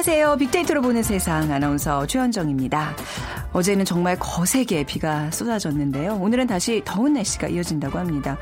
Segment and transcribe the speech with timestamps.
[0.00, 0.36] 안녕하세요.
[0.38, 2.96] 빅데이터로 보는 세상 아나운서 최현정입니다.
[3.52, 6.14] 어제는 정말 거세게 비가 쏟아졌는데요.
[6.14, 8.38] 오늘은 다시 더운 날씨가 이어진다고 합니다.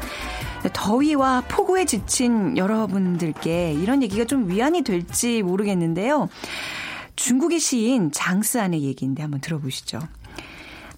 [0.72, 6.29] 더위와 폭우에 지친 여러분들께 이런 얘기가 좀 위안이 될지 모르겠는데요.
[7.17, 9.98] 중국의 시인 장스안의 얘기인데 한번 들어보시죠.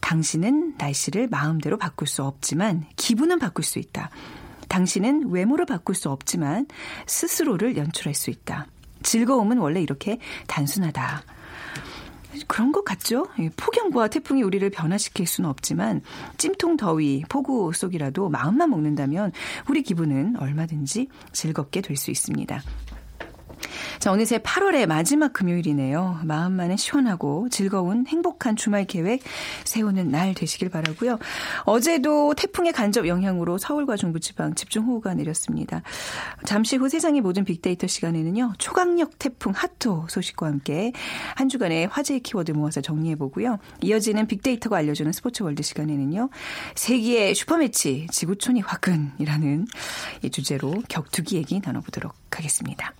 [0.02, 4.10] 당신은 날씨를 마음대로 바꿀 수 없지만 기분은 바꿀 수 있다.
[4.68, 6.66] 당신은 외모를 바꿀 수 없지만
[7.06, 8.66] 스스로를 연출할 수 있다.
[9.02, 11.22] 즐거움은 원래 이렇게 단순하다.
[12.46, 13.26] 그런 것 같죠?
[13.56, 16.00] 폭염과 태풍이 우리를 변화시킬 수는 없지만
[16.38, 19.32] 찜통 더위, 폭우 속이라도 마음만 먹는다면
[19.68, 22.62] 우리 기분은 얼마든지 즐겁게 될 수 있습니다.
[23.98, 26.20] 자, 어느새 8월의 마지막 금요일이네요.
[26.24, 29.22] 마음만은 시원하고 즐거운 행복한 주말 계획
[29.64, 31.18] 세우는 날 되시길 바라고요.
[31.64, 35.82] 어제도 태풍의 간접 영향으로 서울과 중부지방 집중호우가 내렸습니다.
[36.44, 38.54] 잠시 후 세상의 모든 빅데이터 시간에는요.
[38.58, 40.92] 초강력 태풍 하토 소식과 함께
[41.34, 43.58] 한 주간의 화제의 키워드 모아서 정리해 보고요.
[43.82, 46.30] 이어지는 빅데이터가 알려주는 스포츠 월드 시간에는요.
[46.74, 49.66] 세기의 슈퍼매치 지구촌이 화끈이라는
[50.22, 52.94] 이 주제로 격투기 얘기 나눠보도록 하겠습니다.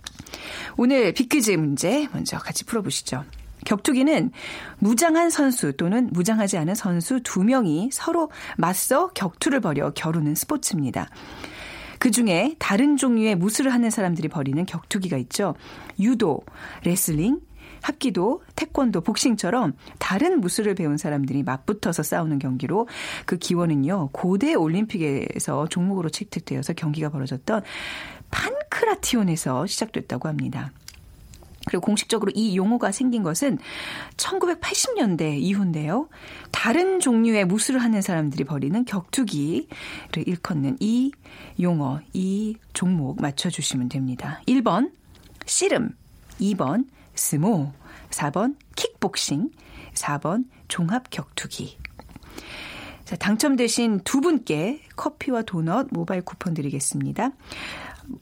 [0.83, 3.23] 오늘 빅퀴즈 문제 먼저 같이 풀어보시죠.
[3.67, 4.31] 격투기는
[4.79, 11.07] 무장한 선수 또는 무장하지 않은 선수 두 명이 서로 맞서 격투를 벌여 겨루는 스포츠입니다.
[11.99, 15.53] 그 중에 다른 종류의 무술을 하는 사람들이 벌이는 격투기가 있죠.
[15.99, 16.41] 유도,
[16.83, 17.41] 레슬링,
[17.83, 22.87] 합기도, 태권도, 복싱처럼 다른 무술을 배운 사람들이 맞붙어서 싸우는 경기로
[23.27, 27.61] 그 기원은요, 고대 올림픽에서 종목으로 채택되어서 경기가 벌어졌던
[28.31, 30.71] 판크라티온에서 시작됐다고 합니다.
[31.67, 33.59] 그리고 공식적으로 이 용어가 생긴 것은
[34.17, 36.09] 1980년대 이후인데요.
[36.51, 39.67] 다른 종류의 무술을 하는 사람들이 벌이는 격투기를
[40.25, 41.11] 일컫는 이
[41.59, 44.41] 용어, 이 종목 맞춰주시면 됩니다.
[44.47, 44.91] 1번,
[45.45, 45.95] 씨름.
[46.39, 47.71] 2번, 스모.
[48.09, 49.51] 4번, 킥복싱.
[49.93, 51.77] 4번, 종합 격투기.
[53.05, 57.31] 자, 당첨되신 두 분께 커피와 도넛 모바일 쿠폰 드리겠습니다.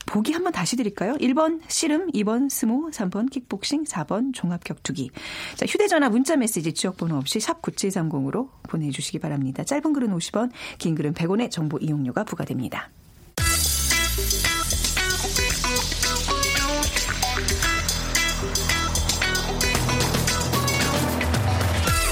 [0.06, 1.14] 보기 한번 다시 드릴까요?
[1.14, 5.12] 1번 씨름, 2번 스모, 3번 킥복싱, 4번 종합격투기.
[5.56, 9.64] 자, 휴대전화 문자 메시지 지역번호 없이 샵 9730으로 보내주시기 바랍니다.
[9.64, 12.90] 짧은 글은 50원, 긴 글은 100원의 정보 이용료가 부과됩니다.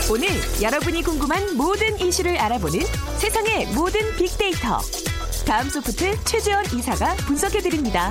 [0.09, 0.29] 오늘
[0.61, 2.79] 여러분이 궁금한 모든 이슈를 알아보는
[3.17, 4.79] 세상의 모든 빅데이터.
[5.47, 8.09] 다음 소프트 최재원 이사가 분석해드립니다.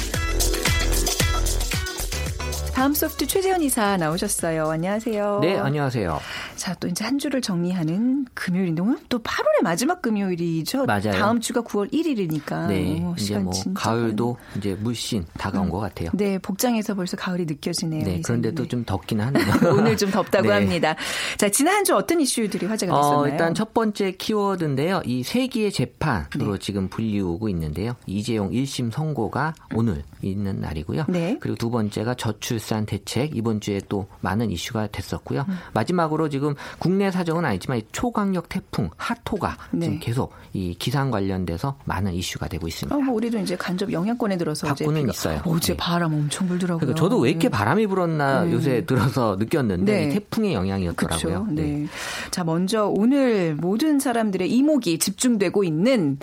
[2.74, 4.70] 다음 소프트 최재현 이사 나오셨어요.
[4.70, 5.40] 안녕하세요.
[5.42, 6.18] 네, 안녕하세요.
[6.66, 10.84] 자, 또 이제 한 주를 정리하는 금요일인데 오늘 또 8월의 마지막 금요일이죠.
[10.86, 11.12] 맞아요.
[11.12, 12.66] 다음 주가 9월 1일이니까.
[12.66, 14.58] 네, 오, 이제 뭐 가을도 빠르네.
[14.58, 15.70] 이제 물씬 다가온 음.
[15.70, 16.10] 것 같아요.
[16.12, 18.04] 네, 복장에서 벌써 가을이 느껴지네요.
[18.04, 19.44] 네, 그런데 또 좀 덥긴 하네요.
[19.78, 20.54] 오늘 좀 덥다고 네.
[20.54, 20.96] 합니다.
[21.38, 23.20] 자, 지난 한 주 어떤 이슈들이 화제가 어, 됐었나요?
[23.20, 25.02] 어, 일단 첫 번째 키워드인데요.
[25.04, 26.58] 이 세기의 재판으로 네.
[26.58, 27.94] 지금 불리우고 있는데요.
[28.06, 31.04] 이재용 1심 선고가 오늘 있는 날이고요.
[31.08, 31.38] 네.
[31.40, 35.44] 그리고 두 번째가 저출 출산 대책 이번 주에 또 많은 이슈가 됐었고요.
[35.46, 35.54] 음.
[35.74, 39.86] 마지막으로 지금 국내 사정은 아니지만 초강력 태풍 하토가 네.
[39.86, 42.96] 지금 계속 이 기상 관련돼서 많은 이슈가 되고 있습니다.
[42.96, 45.42] 어, 뭐 우리도 이제 간접 영향권에 들어서 바꾸는 있어요.
[45.44, 45.76] 어제 네.
[45.76, 46.80] 바람 엄청 불더라고요.
[46.80, 47.50] 그러니까 저도 왜 이렇게 네.
[47.50, 48.52] 바람이 불었나 네.
[48.52, 51.48] 요새 들어서 느꼈는데 태풍의 영향이었더라고요.
[51.50, 51.86] 네.
[52.30, 56.18] 자 먼저 오늘 모든 사람들의 이목이 집중되고 있는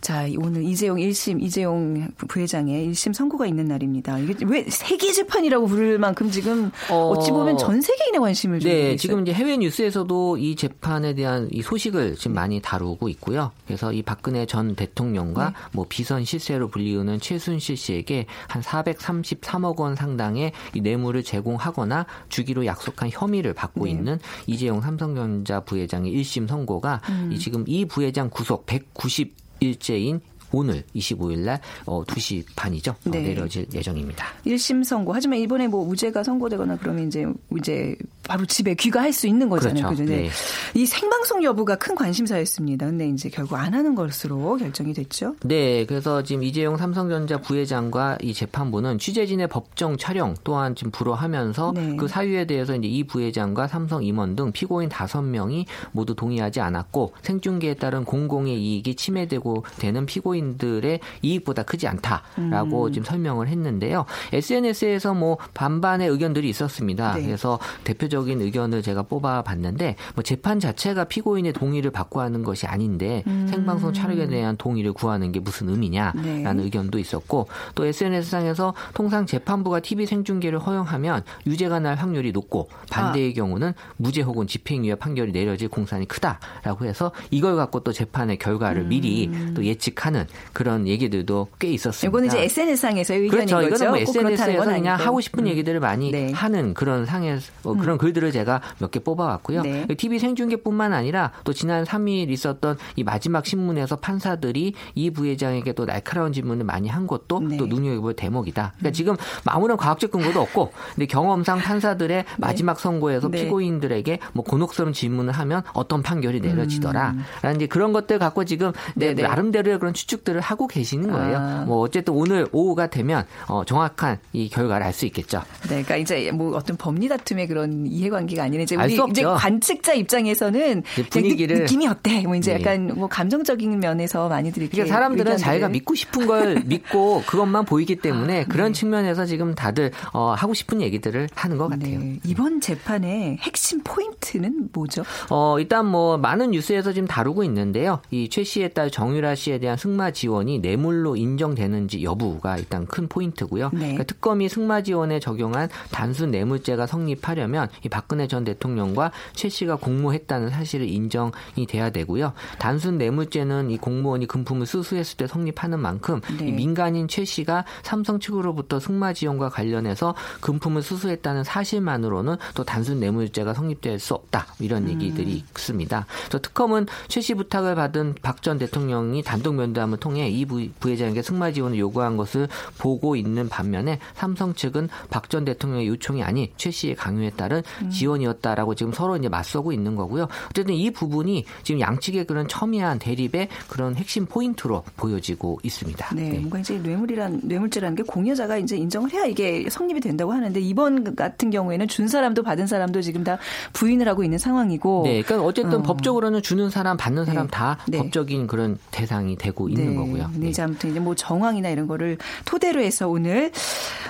[0.00, 4.18] 자 오늘 이재용 1심 이재용 부회장의 1심 선고 가 있는 날입니다.
[4.18, 8.80] 이게 왜 세계 재판이라고 부를 만큼 지금 어, 찌 보면 전 세계인의 관심을 주고 네,
[8.80, 8.96] 있어요.
[8.96, 13.52] 지금 이제 해외 뉴스에서도 이 재판에 대한 이 소식을 지금 많이 다루고 있고요.
[13.66, 15.54] 그래서 이 박근혜 전 대통령과 네.
[15.72, 23.10] 뭐 비선 실세로 불리우는 최순실 씨에게 한 433억 원 상당의 이 뇌물을 제공하거나 주기로 약속한
[23.10, 23.90] 혐의를 받고 네.
[23.90, 27.30] 있는 이재용 삼성전자 부회장의 1심 선고가 음.
[27.32, 30.20] 이 지금 이 부회장 구속 190일째인
[30.52, 32.92] 오늘 25일 날 어, 2시 반이죠.
[32.92, 33.18] 어, 네.
[33.18, 34.26] 어, 내려질 예정입니다.
[34.46, 35.12] 1심 선고.
[35.12, 37.26] 하지만 이번에 뭐 무죄가 선고되거나 그러면 이제
[37.58, 37.96] 이제
[38.26, 39.86] 바로 집에 귀가할 수 있는 거잖아요.
[39.86, 40.04] 그렇죠.
[40.04, 40.22] 네.
[40.22, 40.30] 네.
[40.74, 42.86] 이 생방송 여부가 큰 관심사였습니다.
[42.86, 45.36] 근데 이제 결국 안 하는 것으로 결정이 됐죠.
[45.42, 45.84] 네.
[45.86, 51.96] 그래서 지금 이재용 삼성전자 부회장과 이 재판부는 취재진의 법정 촬영 또한 지금 불허하면서 네.
[51.96, 57.74] 그 사유에 대해서 이제 이 부회장과 삼성 임원 등 피고인 5명이 모두 동의하지 않았고 생중계에
[57.74, 62.92] 따른 공공의 이익이 침해되고 되는 피고인 피고인들의 이익보다 크지 않다라고 음.
[62.92, 64.06] 지금 설명을 했는데요.
[64.32, 67.14] SNS에서 뭐 반반의 의견들이 있었습니다.
[67.14, 67.22] 네.
[67.24, 73.22] 그래서 대표적으로 전반적인 의견을 제가 뽑아봤는데 뭐 재판 자체가 피고인의 동의를 받고 하는 것이 아닌데
[73.26, 73.46] 음.
[73.50, 76.62] 생방송 촬영에 대한 동의를 구하는 게 무슨 의미냐라는 네.
[76.62, 83.34] 의견도 있었고 또 SNS상에서 통상 재판부가 TV 생중계를 허용하면 유죄가 날 확률이 높고 반대의 아.
[83.34, 88.88] 경우는 무죄 혹은 집행유예 판결이 내려질 공산이 크다라고 해서 이걸 갖고 또 재판의 결과를 음.
[88.88, 92.08] 미리 또 예측하는 그런 얘기들도 꽤 있었습니다.
[92.08, 93.68] 이거는 이제 SNS상에서의 의견인 그렇죠.
[93.68, 93.84] 거죠.
[93.84, 95.48] 이거는 뭐 SNS에서 그냥 하고 싶은 음.
[95.48, 96.32] 얘기들을 많이 네.
[96.32, 97.78] 하는 그런 상에 어, 음.
[97.78, 99.62] 그런 글들을 제가 몇 개 뽑아왔고요.
[99.62, 99.86] 네.
[99.96, 106.32] TV 생중계뿐만 아니라 또 지난 3일 있었던 이 마지막 신문에서 판사들이 이 부회장에게 또 날카로운
[106.32, 107.56] 질문을 많이 한 것도 네.
[107.56, 108.72] 또 눈여겨볼 대목이다.
[108.78, 108.92] 그러니까 음.
[108.92, 112.24] 지금 아무런 과학적 근거도 없고 근데 경험상 판사들의 네.
[112.38, 113.44] 마지막 선고에서 네.
[113.44, 117.14] 피고인들에게 뭐 곤혹스러운 질문을 하면 어떤 판결이 내려지더라.
[117.42, 121.38] 라는 이제 그런 것들 갖고 지금 네, 나름대로의 그런 추측들을 하고 계시는 거예요.
[121.38, 121.64] 아.
[121.66, 125.42] 뭐 어쨌든 오늘 오후가 되면 어, 정확한 이 결과를 알 수 있겠죠.
[125.64, 130.82] 네, 그러니까 이제 뭐 어떤 법리 다툼의 그런 이해관계가 아니라 이제 우리 이제 관측자 입장에서는
[131.10, 132.22] 분위기를 느낌이 어때?
[132.22, 132.60] 뭐 이제 네.
[132.60, 135.38] 약간 뭐 감정적인 면에서 많이들 그러니까 사람들은 의견들을.
[135.44, 138.78] 자기가 믿고 싶은 걸 믿고 그것만 보이기 때문에 아, 그런 네.
[138.78, 141.98] 측면에서 지금 다들 어, 하고 싶은 얘기들을 하는 것 같아요.
[141.98, 142.20] 네.
[142.24, 145.02] 이번 재판의 핵심 포인트는 뭐죠?
[145.30, 148.00] 어, 일단 뭐 많은 뉴스에서 지금 다루고 있는데요.
[148.10, 153.70] 이 최 씨의 딸 정유라 씨에 대한 승마 지원이 뇌물로 인정되는지 여부가 일단 큰 포인트고요.
[153.72, 153.78] 네.
[153.78, 160.50] 그러니까 특검이 승마 지원에 적용한 단순 뇌물죄가 성립하려면 이 박근혜 전 대통령과 최 씨가 공모했다는
[160.50, 162.32] 사실을 인정이 돼야 되고요.
[162.58, 166.48] 단순 뇌물죄는 이 공무원이 금품을 수수했을 때 성립하는 만큼 네.
[166.48, 173.54] 이 민간인 최 씨가 삼성 측으로부터 승마 지원과 관련해서 금품을 수수했다는 사실만으로는 또 단순 뇌물죄가
[173.54, 174.88] 성립될 수 없다 이런 음.
[174.90, 176.06] 얘기들이 있습니다.
[176.26, 181.50] 그래서 특검은 최 씨 부탁을 받은 박 전 대통령이 단독 면담을 통해 이 부회장에게 승마
[181.50, 182.46] 지원을 요구한 것을
[182.78, 187.62] 보고 있는 반면에 삼성 측은 박 전 대통령의 요청이 아닌 최 씨의 강요에 따른 음.
[187.90, 190.28] 지원이었다라고 지금 서로 이제 맞서고 있는 거고요.
[190.50, 196.14] 어쨌든 이 부분이 지금 양측의 그런 첨예한 대립의 그런 핵심 포인트로 보여지고 있습니다.
[196.14, 196.38] 네, 네.
[196.38, 201.50] 뭔가 이제 뇌물이란 뇌물죄라는 게 공여자가 이제 인정을 해야 이게 성립이 된다고 하는데 이번 같은
[201.50, 203.38] 경우에는 준 사람도 받은 사람도 지금 다
[203.72, 205.02] 부인을 하고 있는 상황이고.
[205.04, 205.82] 네, 그러니까 어쨌든 어.
[205.82, 207.50] 법적으로는 주는 사람 받는 사람 네.
[207.50, 207.98] 다 네.
[207.98, 209.94] 법적인 그런 대상이 되고 있는 네.
[209.96, 210.30] 거고요.
[210.34, 213.52] 네, 이제 아무튼 이제 뭐 정황이나 이런 거를 토대로 해서 오늘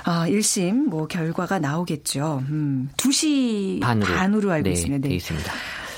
[0.04, 2.42] 아, 1심 뭐 결과가 나오겠죠.
[2.48, 3.45] 음, 2시
[3.80, 5.08] 반으로, 반으로 알고 네, 있습니다.
[5.08, 5.14] 네.
[5.14, 5.52] 있습니다.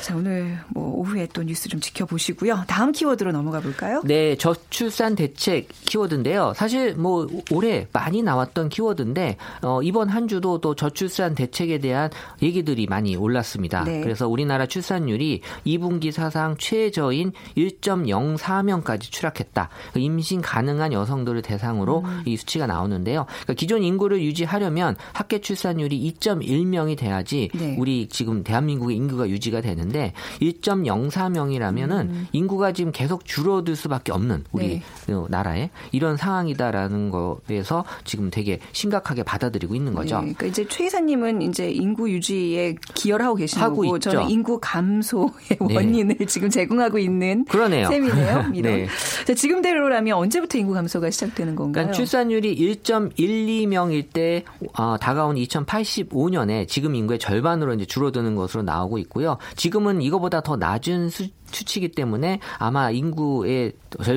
[0.09, 2.65] 자, 오늘 뭐 오후에 또 뉴스 좀 지켜보시고요.
[2.67, 4.01] 다음 키워드로 넘어가 볼까요?
[4.07, 6.55] 네, 저출산 대책 키워드인데요.
[6.57, 12.09] 사실 뭐 올해 많이 나왔던 키워드인데 어, 이번 한 주도 또 저출산 대책에 대한
[12.41, 13.85] 얘기들이 많이 올랐습니다.
[13.85, 14.01] 네.
[14.01, 19.69] 그래서 우리나라 출산율이 2분기 사상 최저인 1.04명까지 추락했다.
[19.69, 22.23] 그러니까 임신 가능한 여성들을 대상으로 음.
[22.25, 23.27] 이 수치가 나오는데요.
[23.27, 27.77] 그러니까 기존 인구를 유지하려면 합계 출산율이 2.1명이 돼야지 네.
[27.79, 32.27] 우리 지금 대한민국의 인구가 유지가 되는데 있는데 1.04명이라면은 음.
[32.33, 34.83] 인구가 지금 계속 줄어들 수밖에 없는 우리 네.
[35.07, 40.17] 그 나라에 이런 상황이다라는 거에서 지금 되게 심각하게 받아들이고 있는 거죠.
[40.17, 40.33] 네.
[40.35, 44.11] 그러니까 이제 최 이사님은 이제 인구 유지에 기여를 하고 계신 하고 거고 있죠.
[44.11, 45.31] 저는 인구 감소의
[45.61, 45.75] 네.
[45.75, 46.27] 원인을 네.
[46.27, 47.89] 지금 제공하고 있는 그러네요.
[47.89, 48.49] 셈이네요.
[48.63, 48.87] 네.
[49.27, 51.73] 자, 지금대로라면 언제부터 인구 감소가 시작되는 건가요?
[51.73, 54.45] 그러니까 출산율이 1.12명일 때
[54.79, 59.39] 어, 다가온 2085년에 지금 인구의 절반으로 이제 줄어드는 것으로 나오고 있고요.
[59.57, 63.73] 지금은 지금은 이거보다 더 낮은 수, 추치기 때문에 아마 인구의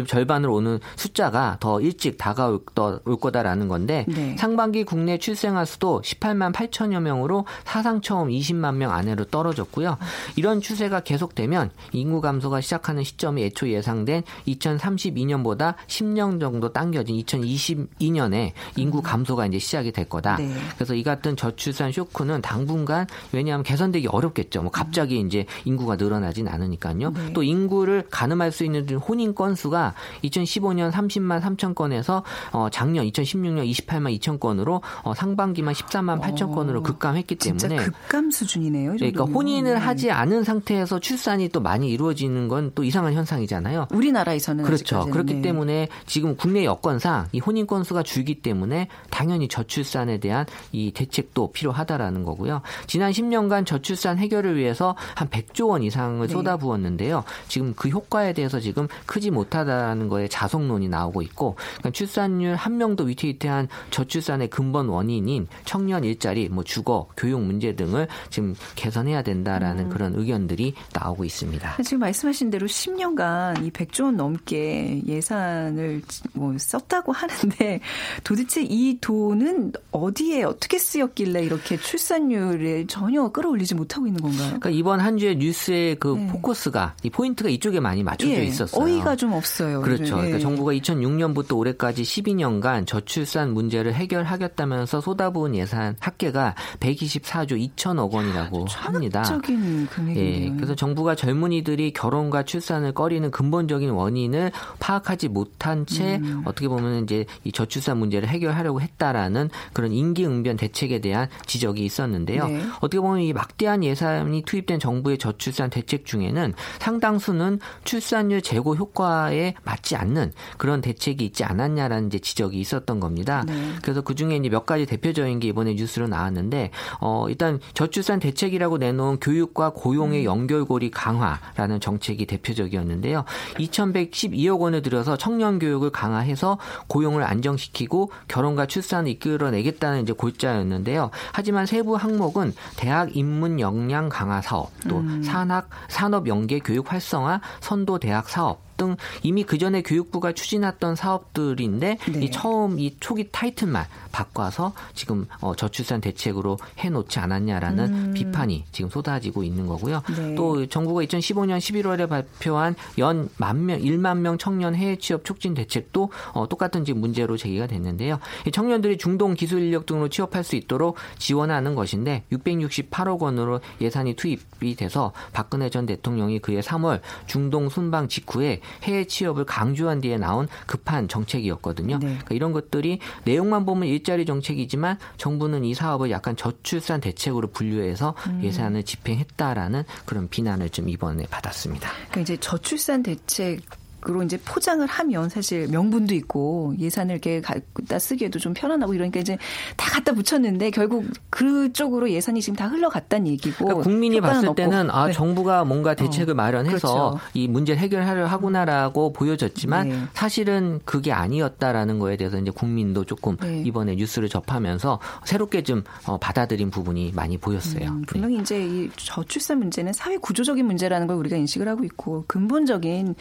[0.08, 4.36] 절반을 오는 숫자가 더 일찍 다가올 거다라는 건데 네.
[4.38, 9.98] 상반기 국내 출생아 수도 18만 8천여 명으로 사상 처음 20만 명 안으로 떨어졌고요.
[10.36, 19.00] 이런 추세가 계속되면 인구 감소가 시작하는 시점이 애초 예상된 2032년보다 10년 정도 당겨진 2022년에 인구
[19.00, 19.04] 음.
[19.04, 20.38] 감소가 이제 시작이 될 거다.
[20.38, 20.54] 네.
[20.76, 24.62] 그래서 이 같은 저출산 쇼크는 당분간 왜냐하면 개선되기 어렵겠죠.
[24.62, 27.14] 뭐 갑자기 이제 인구가 늘어나진 않으니까요.
[27.28, 27.34] 네.
[27.34, 34.18] 또 인구를 가늠할 수 있는 혼인 건수가 2015년 30만 3천 건에서 어, 작년 2016년 28만
[34.20, 38.94] 2천 건으로 어, 상반기만 14만 8천 건으로 급감했기 때문에 급감 수준이네요.
[38.94, 39.80] 그러니까 혼인을 네.
[39.80, 43.88] 하지 않은 상태에서 출산이 또 많이 이루어지는 건 또 이상한 현상이잖아요.
[43.92, 44.98] 우리나라에서는 그렇죠.
[44.98, 45.12] 아직까지는.
[45.12, 45.42] 그렇기 네.
[45.42, 52.24] 때문에 지금 국내 여건상 이 혼인 건수가 줄기 때문에 당연히 저출산에 대한 이 대책도 필요하다라는
[52.24, 52.62] 거고요.
[52.88, 56.32] 지난 10년간 저출산 해결을 위해서 한 100조 원 이상을 네.
[56.34, 57.11] 쏟아부었는데요.
[57.12, 57.24] 있는데요.
[57.48, 63.04] 지금 그 효과에 대해서 지금 크지 못하다는 거에 자성론이 나오고 있고 그러니까 출산율 한 명도
[63.04, 69.90] 위태위태한 저출산의 근본 원인인 청년 일자리, 뭐 주거, 교육 문제 등을 지금 개선해야 된다라는 음.
[69.90, 71.78] 그런 의견들이 나오고 있습니다.
[71.84, 76.02] 지금 말씀하신 대로 10년간 이 100조 원 넘게 예산을
[76.34, 77.82] 뭐 썼다고 하는데
[78.24, 84.48] 도대체 이 돈은 어디에 어떻게 쓰였길래 이렇게 출산율을 전혀 끌어올리지 못하고 있는 건가요?
[84.48, 86.28] 그러니까 이번 한 주의 뉴스의 그 네.
[86.28, 88.84] 포커스가 이 포인트가 이쪽에 많이 맞춰져 예, 있었어요.
[88.84, 89.82] 어이가 좀 없어요.
[89.82, 90.04] 그렇죠.
[90.04, 90.10] 예.
[90.10, 99.24] 그러니까 정부가 2006년부터 올해까지 12년간 저출산 문제를 해결하겠다면서 쏟아부은 예산 합계가 124조 2천억 원이라고 합니다.
[99.24, 100.46] 적인 금액이네요.
[100.46, 100.56] 예.
[100.56, 106.44] 그래서 정부가 젊은이들이 결혼과 출산을 꺼리는 근본적인 원인을 파악하지 못한 채 음.
[106.46, 112.48] 어떻게 보면 이제 이 저출산 문제를 해결하려고 했다라는 그런 인기응변 대책에 대한 지적이 있었는데요.
[112.48, 112.62] 네.
[112.78, 116.54] 어떻게 보면 이 막대한 예산이 투입된 정부의 저출산 대책 중에는
[116.92, 123.44] 상당수는 출산율 제고 효과에 맞지 않는 그런 대책이 있지 않았냐라는 이제 지적이 있었던 겁니다.
[123.48, 123.54] 네.
[123.82, 128.78] 그래서 그 중에 이제 몇 가지 대표적인 게 이번에 뉴스로 나왔는데 어 일단 저출산 대책이라고
[128.78, 130.26] 내놓은 교육과 고용의 음.
[130.26, 133.24] 연결고리 강화라는 정책이 대표적이었는데요.
[133.58, 136.58] 2,112억 원을 들여서 청년 교육을 강화해서
[136.88, 141.12] 고용을 안정시키고 결혼과 출산을 이끌어내겠다는 이제 골자였는데요.
[141.32, 145.24] 하지만 세부 항목은 대학 입문 역량 강화 사업, 또 음.
[145.24, 151.98] 산학 산업 연계 교육 활성화, 선도 대학 사업 등 이미 그 전에 교육부가 추진했던 사업들인데
[152.12, 152.20] 네.
[152.20, 158.14] 이 처음 이 초기 타이틀만 바꿔서 지금 어, 저출산 대책으로 해놓지 않았냐라는 음.
[158.16, 160.02] 비판이 지금 쏟아지고 있는 거고요.
[160.18, 160.36] 네.
[160.36, 166.12] 또 정부가 2015년 11월에 발표한 연 만 명, 1만 명 청년 해외 취업 촉진 대책도
[166.34, 168.20] 어, 똑같은 지금 문제로 제기가 됐는데요.
[168.48, 174.76] 이 청년들이 중동 기술 인력 등으로 취업할 수 있도록 지원하는 것인데 668억 원으로 예산이 투입이
[174.76, 181.08] 돼서 박근혜 전 대통령이 그해 3월 중동 순방 직후에 해외 취업을 강조한 뒤에 나온 급한
[181.08, 181.98] 정책이었거든요.
[181.98, 182.06] 네.
[182.06, 188.42] 그러니까 이런 것들이 내용만 보면 일자리 정책이지만 정부는 이 사업을 약간 저출산 대책으로 분류해서 음.
[188.44, 191.90] 예산을 집행했다라는 그런 비난을 좀 이번에 받았습니다.
[192.10, 193.62] 그러니까 이제 저출산 대책
[194.10, 199.38] 으로 이제 포장을 하면 사실 명분도 있고 예산을 이렇게 갖다 쓰기에도 좀 편안하고 이러니까 이제
[199.78, 204.56] 다 갖다 붙였는데 결국 그쪽으로 예산이 지금 다 흘러갔다는 얘기고 그러니까 국민이 봤을 없고.
[204.56, 205.14] 때는 아 네.
[205.14, 207.20] 정부가 뭔가 대책을 어, 마련해서 그렇죠.
[207.36, 210.00] 이 문제를 해결하려 하구나라고 보여졌지만 네.
[210.14, 213.62] 사실은 그게 아니었다라는 거에 대해서 이제 국민도 조금 네.
[213.64, 217.90] 이번에 뉴스를 접하면서 새롭게 좀 어, 받아들인 부분이 많이 보였어요.
[217.90, 218.42] 음, 분명히 네.
[218.42, 223.14] 이제 이 저출산 문제는 사회 구조적인 문제라는 걸 우리가 인식을 하고 있고 근본적인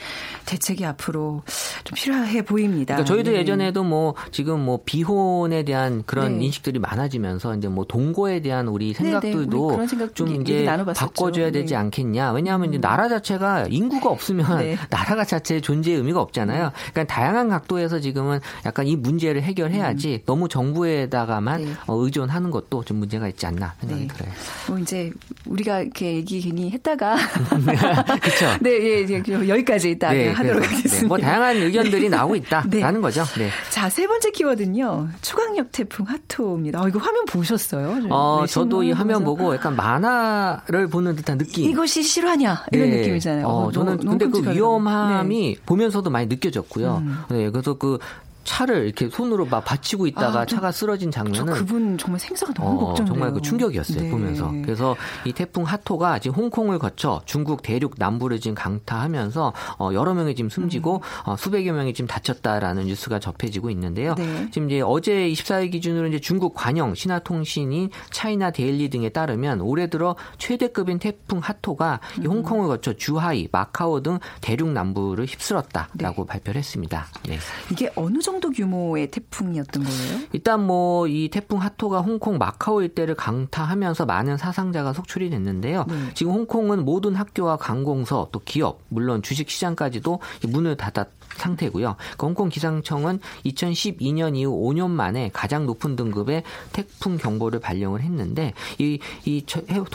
[0.47, 1.43] 대책 대책이 앞으로
[1.85, 2.95] 좀 필요해 보입니다.
[2.95, 3.39] 그러니까 저희도 네.
[3.39, 6.47] 예전에도 뭐 지금 뭐 비혼에 대한 그런 네.
[6.47, 9.11] 인식들이 많아지면서 이제 뭐 동거에 대한 우리 네, 네.
[9.11, 12.33] 생각들도 네, 생각 좀 이제 바꿔줘야 되지 않겠냐.
[12.33, 12.75] 왜냐하면 음.
[12.75, 14.77] 이제 나라 자체가 인구가 없으면 네.
[14.91, 16.73] 나라가 자체의 존재의 의미가 없잖아요.
[16.93, 20.23] 그러니까 다양한 각도에서 지금은 약간 이 문제를 해결해야지 음.
[20.27, 24.31] 너무 정부에다가만 어, 의존하는 것도 좀 문제가 있지 않나 생각이 들어요.
[24.69, 25.11] 뭐 이제
[25.47, 27.17] 우리가 이렇게 얘기 괜히 했다가
[28.21, 28.59] 그렇죠.
[28.61, 33.01] 네, 예, 예, 여기까지 일단 하도록 네, 뭐 다양한 의견들이 나오고 있다라는 네.
[33.01, 33.25] 거죠.
[33.39, 33.51] 네.
[33.71, 35.09] 자, 세 번째 키워드는요.
[35.23, 36.83] 초강력 태풍 하토입니다.
[36.83, 38.09] 어, 이거 화면 보셨어요?
[38.11, 41.71] 어, 저도 이 화면 보고 약간 만화를 보는 듯한 느낌.
[41.71, 42.67] 이것이 실화냐?
[42.73, 42.97] 이런 네.
[42.99, 43.47] 느낌이잖아요.
[43.47, 45.63] 어, 어 저는 너무, 근데 너무 그 위험함이 네.
[45.65, 47.03] 보면서도 많이 느껴졌고요.
[47.03, 47.19] 음.
[47.31, 47.99] 네, 그래서 그
[48.45, 52.87] 차를 이렇게 손으로 막 받치고 있다가 아, 차가 쓰러진 장면은 그분 정말 생사가 너무 어,
[52.87, 53.15] 걱정돼요.
[53.15, 54.11] 정말 그 충격이었어요 네.
[54.11, 54.51] 보면서.
[54.63, 60.35] 그래서 이 태풍 하토가 지금 홍콩을 거쳐 중국 대륙 남부를 지금 강타하면서 어, 여러 명이
[60.35, 61.31] 지금 숨지고 음.
[61.31, 64.15] 어, 수백여 명이 지금 다쳤다라는 뉴스가 접해지고 있는데요.
[64.17, 64.49] 네.
[64.51, 70.17] 지금 이제 어제 24일 기준으로 이제 중국 관영 신화통신인 차이나 데일리 등에 따르면 올해 들어
[70.39, 72.25] 최대급인 태풍 하토가 음.
[72.25, 76.27] 이 홍콩을 거쳐 주하이, 마카오 등 대륙 남부를 휩쓸었다라고 네.
[76.27, 77.07] 발표를 했습니다.
[77.29, 77.39] 네.
[77.71, 80.21] 이게 어느 정도 정도 규모의 태풍이었던 거예요?
[80.33, 85.85] 일단 뭐 이 태풍 하토가 홍콩 마카오 일대를 강타하면서 많은 사상자가 속출이 됐는데요.
[85.89, 85.95] 네.
[86.15, 91.09] 지금 홍콩은 모든 학교와 관공서 또 기업 물론 주식 시장까지도 문을 닫았
[91.41, 91.97] 상태고요.
[92.17, 96.43] 그 홍콩 기상청은 2012년 이후 5년 만에 가장 높은 등급의
[96.73, 99.45] 태풍 경보를 발령을 했는데 이, 이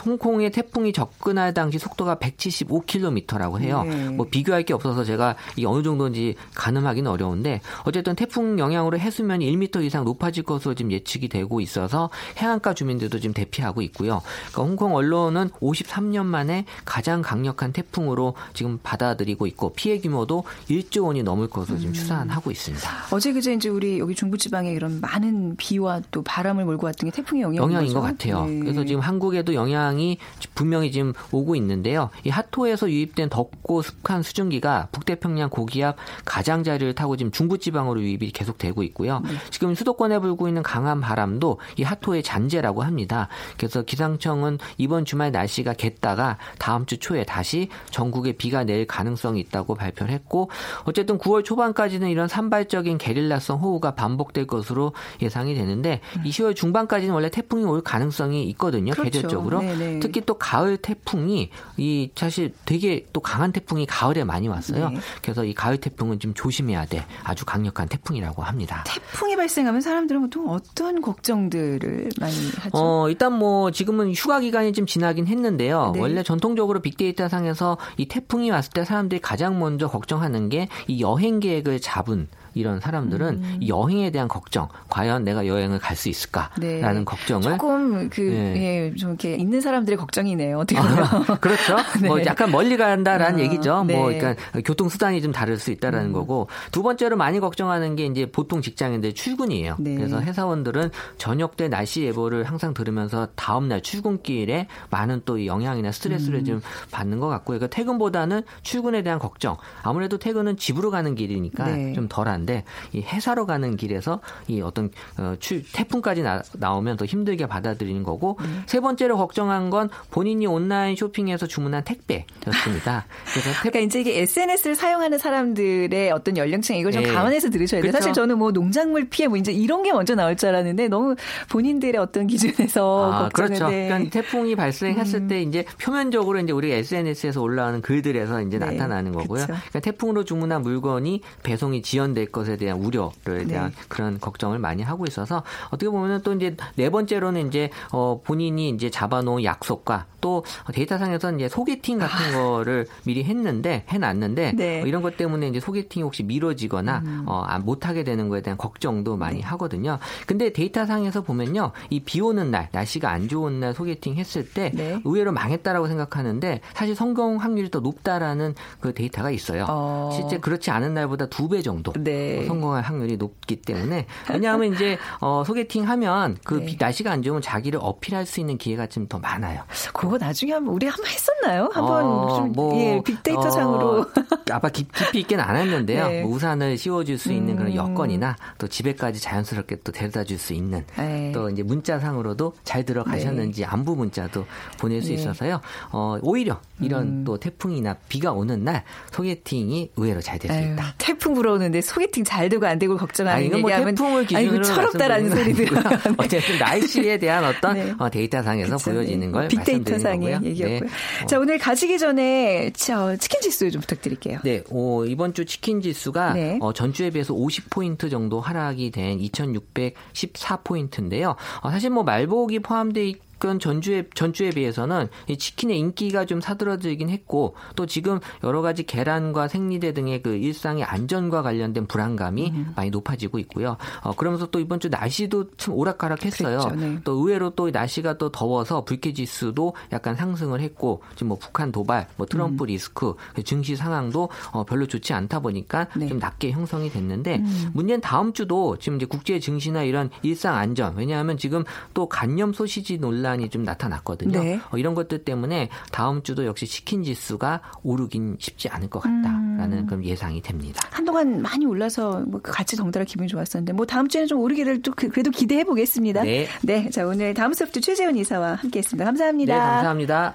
[0.04, 3.84] 홍콩의 태풍이 접근할 당시 속도가 175km라고 해요.
[3.84, 4.08] 네.
[4.10, 9.84] 뭐 비교할 게 없어서 제가 이 어느 정도인지 가늠하기는 어려운데 어쨌든 태풍 영향으로 해수면이 1m
[9.84, 14.22] 이상 높아질 것으로 지금 예측이 되고 있어서 해안가 주민들도 지금 대피하고 있고요.
[14.52, 21.22] 그러니까 홍콩 언론은 53년 만에 가장 강력한 태풍으로 지금 받아들이고 있고 피해 규모도 1조 원이
[21.22, 21.92] 넘을 것으로 지금 음.
[21.92, 22.90] 추산하고 있습니다.
[23.10, 27.42] 어제 그제 이제 우리 여기 중부지방에 이런 많은 비와 또 바람을 몰고 왔던 게 태풍의
[27.42, 28.46] 영향인, 영향인 것 같아요.
[28.46, 28.60] 네.
[28.60, 30.18] 그래서 지금 한국에도 영향이
[30.54, 32.10] 분명히 지금 오고 있는데요.
[32.24, 39.20] 이 하토에서 유입된 덥고 습한 수증기가 북태평양 고기압 가장자리를 타고 지금 중부지방으로 유입이 계속되고 있고요.
[39.20, 39.30] 네.
[39.50, 43.28] 지금 수도권에 불고 있는 강한 바람도 이 하토의 잔재라고 합니다.
[43.56, 49.74] 그래서 기상청은 이번 주말 날씨가 겠다가 다음 주 초에 다시 전국에 비가 내릴 가능성이 있다고
[49.74, 50.50] 발표를 했고
[50.84, 54.92] 어쨌든 9월 초반까지는 이런 산발적인 게릴라성 호우가 반복될 것으로
[55.22, 58.92] 예상이 되는데 이 10월 중반까지는 원래 태풍이 올 가능성이 있거든요.
[58.92, 59.10] 그렇죠.
[59.10, 59.60] 계절적으로.
[59.60, 60.00] 네네.
[60.00, 64.90] 특히 또 가을 태풍이 이 사실 되게 또 강한 태풍이 가을에 많이 왔어요.
[64.90, 64.98] 네.
[65.22, 67.04] 그래서 이 가을 태풍은 좀 조심해야 돼.
[67.24, 68.84] 아주 강력한 태풍이라고 합니다.
[68.86, 72.70] 태풍이 발생하면 사람들은 보통 어떤 걱정들을 많이 하죠?
[72.72, 75.92] 어, 일단 뭐 지금은 휴가 기간이 좀 지나긴 했는데요.
[75.94, 76.00] 네.
[76.00, 81.38] 원래 전통적으로 빅데이터 상에서 이 태풍이 왔을 때 사람들이 가장 먼저 걱정하는 게 이 여행
[81.38, 83.60] 계획을 잡은 이런 사람들은 음.
[83.66, 87.04] 여행에 대한 걱정, 과연 내가 여행을 갈 수 있을까라는 네.
[87.04, 88.90] 걱정을 조금 그 네.
[88.92, 90.58] 예, 좀 이렇게 있는 사람들의 걱정이네요.
[90.58, 91.76] 어떻게 보면 아, 그렇죠.
[92.02, 92.08] 네.
[92.08, 93.72] 뭐 약간 멀리 간다라는 어, 얘기죠.
[93.76, 93.94] 뭐 네.
[93.96, 96.12] 뭐 그러니까 교통 수단이 좀 다를 수 있다라는 음.
[96.12, 99.76] 거고 두 번째로 많이 걱정하는 게 이제 보통 직장인들 출근이에요.
[99.78, 99.94] 네.
[99.94, 106.40] 그래서 회사원들은 저녁 때 날씨 예보를 항상 들으면서 다음 날 출근길에 많은 또 영향이나 스트레스를
[106.40, 106.44] 음.
[106.44, 107.58] 좀 받는 것 같고요.
[107.58, 109.56] 그러니까 퇴근보다는 출근에 대한 걱정.
[109.82, 111.92] 아무래도 퇴근은 집으로 가는 길이니까 네.
[111.94, 117.46] 좀 덜한 건데 이 회사로 가는 길에서 이 어떤 어, 추, 태풍까지 나, 오면더 힘들게
[117.46, 118.62] 받아들이는 거고 음.
[118.66, 123.06] 세 번째로 걱정한 건 본인이 온라인 쇼핑에서 주문한 택배였습니다.
[123.32, 123.60] 그래서 택...
[123.60, 127.12] 그러니까 이제 이게 SNS를 사용하는 사람들의 어떤 연령층 이걸 좀 네.
[127.12, 127.90] 감안해서 들으셔야 돼요.
[127.90, 127.98] 그렇죠?
[127.98, 131.16] 사실 저는 뭐 농작물 피해 뭐 이제 이런 게 먼저 나올 줄 알았는데 너무
[131.50, 133.66] 본인들의 어떤 기준에서 아, 그렇죠.
[133.66, 135.28] 그러니까 태풍이 발생했을 음.
[135.28, 138.66] 때 이제 표면적으로 이제 우리가 SNS에서 올라오는 글들에서 이제 네.
[138.66, 139.44] 나타나는 거고요.
[139.44, 143.44] 그러니까 태풍으로 주문한 물건이 배송이 지연될 것에 대한 우려에 네.
[143.46, 143.76] 대한 네.
[143.88, 148.90] 그런 걱정을 많이 하고 있어서 어떻게 보면은 또 이제 네 번째로는 이제 어 본인이 이제
[148.90, 152.38] 잡아놓은 약속과 또 데이터상에서 이제 소개팅 같은 아.
[152.38, 154.82] 거를 미리 했는데 해놨는데 네.
[154.82, 157.22] 어, 이런 것 때문에 이제 소개팅이 혹시 미뤄지거나 음.
[157.26, 159.42] 어, 못하게 되는 거에 대한 걱정도 많이 네.
[159.42, 159.98] 하거든요.
[160.26, 165.00] 근데 데이터상에서 보면요, 이 비 오는 날 날씨가 안 좋은 날 소개팅 했을 때 네.
[165.04, 169.64] 의외로 망했다라고 생각하는데 사실 성공 확률이 더 높다라는 그 데이터가 있어요.
[169.68, 170.10] 어.
[170.12, 172.25] 실제 그렇지 않은 날보다 두 배 정도 네.
[172.42, 176.76] 어, 성공할 확률이 높기 때문에 왜냐하면 이제 어, 소개팅 하면 그 네.
[176.78, 179.62] 날씨가 안 좋으면 자기를 어필할 수 있는 기회가 좀 더 많아요.
[179.92, 181.70] 그거 나중에 한번 우리 한번 했었나요?
[181.72, 184.06] 한번 어, 좀 뭐, 예, 빅데이터 어, 상으로 어,
[184.50, 186.08] 아마 깊 이 있게는 안 했는데요.
[186.08, 186.22] 네.
[186.22, 187.56] 뭐 우산을 씌워줄 수 있는 음.
[187.58, 191.30] 그런 여건이나 또 집에까지 자연스럽게 또 데려다 줄 수 있는 네.
[191.32, 193.66] 또 이제 문자상으로도 잘 들어가셨는지 네.
[193.66, 194.44] 안부 문자도
[194.80, 195.14] 보낼 수 네.
[195.14, 195.60] 있어서요.
[195.92, 197.24] 어, 오히려 이런 음.
[197.24, 200.94] 또 태풍이나 비가 오는 날 소개팅이 의외로 잘 될 수 있다.
[200.98, 205.68] 태풍 불어오는데 소개팅 잘 되고 안 되고 걱정하는 아니, 뭐 얘기하면 태풍을 기준으로 철없다라는 소리들.
[206.18, 207.94] 어쨌든 날씨에 대한 어떤 네.
[207.98, 210.80] 어, 데이터상에서 그쵸, 보여지는 걸 빅데이터상의 얘기였고요.
[210.80, 211.26] 네.
[211.26, 214.40] 자 오늘 가지기 전에 저 치킨 지수 좀 부탁드릴게요.
[214.44, 216.58] 네, 오, 이번 주 치킨 지수가 네.
[216.60, 221.36] 어, 전주에 비해서 50포인트 정도 하락이 된 2,614포인트인데요.
[221.60, 227.54] 어, 사실 뭐 말복이 포함되어 그건 전주에 전주에 비해서는 이 치킨의 인기가 좀 사들어들긴 했고
[227.74, 232.72] 또 지금 여러 가지 계란과 생리대 등의 그 일상의 안전과 관련된 불안감이 음.
[232.74, 233.76] 많이 높아지고 있고요.
[234.02, 236.58] 어, 그러면서 또 이번 주 날씨도 참 오락가락했어요.
[236.58, 236.98] 그렇죠, 네.
[237.04, 242.08] 또 의외로 또 날씨가 또 더워서 불쾌 지수도 약간 상승을 했고 지금 뭐 북한 도발,
[242.16, 242.66] 뭐 트럼프 음.
[242.66, 246.08] 리스크, 그 증시 상황도 어, 별로 좋지 않다 보니까 네.
[246.08, 247.70] 좀 낮게 형성이 됐는데 음.
[247.74, 252.98] 문제는 다음 주도 지금 이제 국제 증시나 이런 일상 안전 왜냐하면 지금 또 간염 소시지
[252.98, 254.40] 논란 논란이 좀 나타났거든요.
[254.40, 254.60] 네.
[254.70, 259.86] 어, 이런 것들 때문에 다음 주도 역시 치킨 지수가 오르긴 쉽지 않을 것 같다라는 음.
[259.86, 260.80] 그런 예상이 됩니다.
[260.90, 265.08] 한동안 많이 올라서 뭐그 같이 덩달아 기분이 좋았었는데 뭐 다음 주에는 좀 오르기를 또 그,
[265.08, 266.22] 그래도 기대해 보겠습니다.
[266.22, 266.46] 네.
[266.62, 266.88] 네.
[266.90, 269.04] 자, 오늘 다음 수업도 최재훈 이사와 함께 했습니다.
[269.04, 269.54] 감사합니다.
[269.54, 270.34] 네, 감사합니다.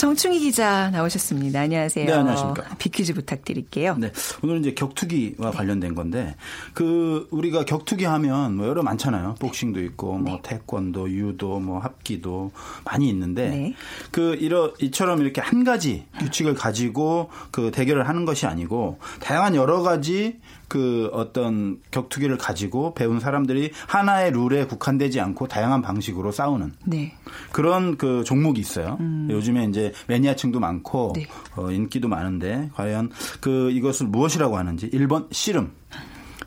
[0.00, 1.60] 정충희 기자 나오셨습니다.
[1.60, 2.06] 안녕하세요.
[2.06, 2.74] 네, 안녕하십니까.
[2.78, 3.96] 비퀴즈 부탁드릴게요.
[3.98, 4.10] 네.
[4.42, 6.36] 오늘은 이제 격투기와 관련된 건데
[6.72, 9.34] 그 우리가 격투기 하면 뭐 여러 많잖아요.
[9.40, 10.40] 복싱도 있고 뭐 네.
[10.42, 12.50] 태권도, 유도, 뭐 합기도
[12.86, 13.74] 많이 있는데 네.
[14.10, 19.82] 그 이러 이처럼 이렇게 한 가지 규칙을 가지고 그 대결을 하는 것이 아니고 다양한 여러
[19.82, 20.38] 가지
[20.70, 27.12] 그 어떤 격투기를 가지고 배운 사람들이 하나의 룰에 국한되지 않고 다양한 방식으로 싸우는 네.
[27.50, 28.96] 그런 그 종목이 있어요.
[29.00, 29.26] 음.
[29.28, 31.26] 요즘에 이제 매니아층도 많고 네.
[31.56, 35.72] 어, 인기도 많은데 과연 그 이것을 무엇이라고 하는지 1번 씨름,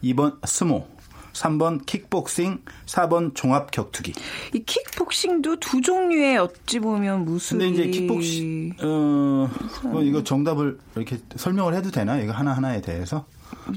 [0.02, 0.88] 2번 스모,
[1.34, 4.14] 3번 킥복싱, 4번 종합 격투기.
[4.54, 7.60] 이 킥복싱도 두 종류의 어찌 보면 무술.
[7.60, 9.50] 근데 이제 킥복싱 어,
[9.84, 12.20] 뭐 이거 정답을 이렇게 설명을 해도 되나?
[12.20, 13.26] 이거 하나 하나에 대해서?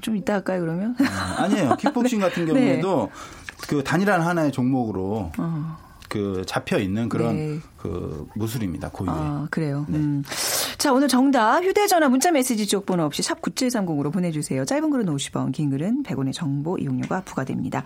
[0.00, 0.96] 좀 이따 할까요 그러면?
[1.00, 1.76] 아, 아니에요.
[1.76, 2.52] 킥복싱 같은 네.
[2.52, 3.66] 경우에도 네.
[3.68, 5.86] 그 단일한 하나의 종목으로 어.
[6.08, 7.58] 그 잡혀 있는 그런 네.
[7.78, 8.90] 그 무술입니다.
[8.90, 9.16] 고유의.
[9.18, 9.84] 아, 그래요.
[9.88, 9.98] 네.
[9.98, 10.22] 음.
[10.78, 14.64] 자, 오늘 정답 휴대 전화 문자 메시지 쪽 번호 없이 샵 9730으로 보내 주세요.
[14.64, 17.82] 짧은 글은 50원, 긴 글은 100원의 정보 이용료가 부과됩니다.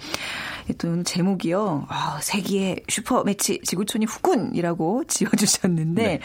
[0.76, 1.86] 또 제목이요.
[1.88, 6.20] 아, 세기의 슈퍼 매치 지구촌이 후군이라고 지어 주셨는데 네.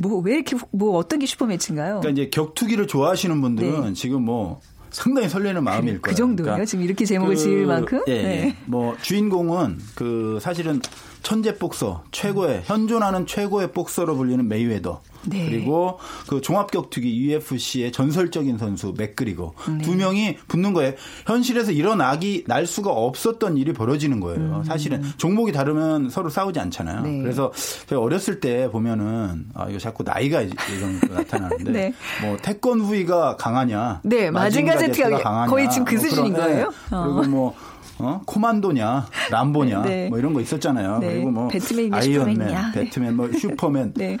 [0.00, 2.00] 뭐 왜 이렇게 뭐 어떤 게 슈퍼 매치인가요?
[2.00, 3.92] 그러니까 이제 격투기를 좋아하시는 분들은 네.
[3.92, 4.60] 지금 뭐
[4.90, 6.12] 상당히 설레는 마음일 그 거예요.
[6.12, 6.44] 그 정도요?
[6.44, 8.02] 그러니까 지금 이렇게 제목을 그, 지을 만큼?
[8.08, 8.22] 예, 예.
[8.22, 8.56] 네.
[8.66, 10.80] 뭐 주인공은 그 사실은
[11.22, 15.46] 천재 복서 최고의 현존하는 최고의 복서로 불리는 메이웨더 네.
[15.46, 19.78] 그리고 그 종합격투기 UFC의 전설적인 선수 맥그리거 네.
[19.84, 20.94] 두 명이 붙는 거예요.
[21.26, 24.38] 현실에서 일어나기 날 수가 없었던 일이 벌어지는 거예요.
[24.40, 24.64] 음.
[24.64, 27.02] 사실은 종목이 다르면 서로 싸우지 않잖아요.
[27.02, 27.20] 네.
[27.20, 27.52] 그래서
[27.86, 31.94] 제가 어렸을 때 보면은 아 이거 자꾸 나이가 이런 거 나타나는데 네.
[32.22, 34.00] 뭐 태권 후위가 강하냐?
[34.04, 35.50] 네, 마징가 제트가 강하냐?
[35.50, 36.72] 거의 지금 그뭐 수준인 그런, 거예요.
[36.90, 37.04] 어.
[37.04, 37.54] 그리고 뭐
[38.02, 38.22] 어?
[38.26, 40.08] 코만도냐, 람보냐, 네.
[40.08, 40.98] 뭐 이런 거 있었잖아요.
[40.98, 41.14] 네.
[41.14, 41.48] 그리고 뭐
[41.92, 43.94] 아이언맨, 배트맨, 뭐 슈퍼맨.
[43.94, 44.18] 네.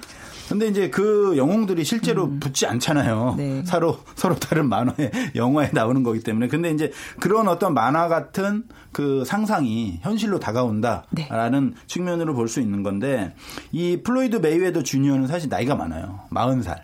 [0.48, 2.40] 근데 이제 그 영웅들이 실제로 음.
[2.40, 3.34] 붙지 않잖아요.
[3.38, 3.62] 네.
[3.64, 6.48] 서로 서로 다른 만화에 영화에 나오는 거기 때문에.
[6.48, 6.90] 근데 이제
[7.20, 11.76] 그런 어떤 만화 같은 그 상상이 현실로 다가온다라는 네.
[11.86, 13.32] 측면으로 볼 수 있는 건데
[13.70, 16.18] 이 플로이드 메이웨더 주니어는 사실 나이가 많아요.
[16.32, 16.78] 40살.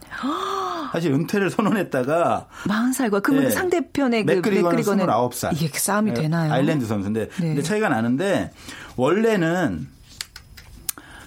[0.93, 3.51] 사실 은퇴를 선언했다가 40살과 그 네.
[3.51, 5.53] 상대편의 그 맥그리거는, 맥그리거는 29살.
[5.55, 6.23] 이게 싸움이 네.
[6.23, 6.53] 되나요?
[6.53, 7.29] 아일랜드 선수인데 네.
[7.37, 8.53] 근데 차이가 나는데
[8.97, 9.89] 원래는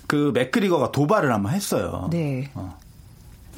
[0.07, 2.09] 그 맥그리거가 도발을 한번 했어요.
[2.11, 2.49] 네.
[2.55, 2.77] 어.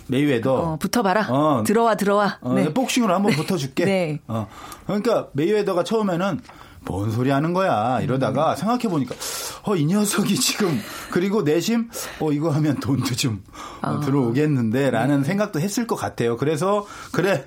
[0.08, 1.28] 메이웨더 어, 붙어봐라.
[1.30, 2.38] 어, 들어와 들어와.
[2.42, 2.74] 어, 네.
[2.74, 3.38] 복싱으로 한번 네.
[3.38, 3.86] 붙어줄게.
[3.86, 4.20] 네.
[4.28, 4.48] 어.
[4.86, 6.42] 그러니까 메이웨더가 처음에는
[6.86, 8.56] 뭔 소리 하는 거야 이러다가 음.
[8.56, 9.16] 생각해 보니까
[9.64, 10.80] 어 이 녀석이 지금
[11.12, 11.90] 그리고 내심
[12.20, 13.44] 어 이거 하면 돈도 좀
[13.82, 15.28] 어, 들어오겠는데라는 네.
[15.28, 16.38] 생각도 했을 것 같아요.
[16.38, 17.46] 그래서 그래